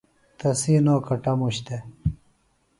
تسی 0.39 0.73
نو 0.85 0.95
کٹموش 1.07 1.57
دےۡ 1.65 1.83